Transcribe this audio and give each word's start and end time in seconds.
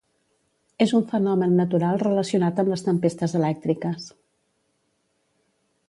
És 0.85 0.93
un 0.99 1.03
fenomen 1.11 1.53
natural 1.59 2.01
relacionat 2.05 2.63
amb 2.63 2.73
les 2.73 2.85
tempestes 2.89 3.39
elèctriques. 3.43 4.09